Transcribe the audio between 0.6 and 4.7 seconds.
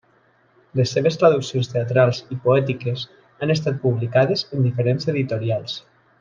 Les seves traduccions teatrals i poètiques han estat publicades en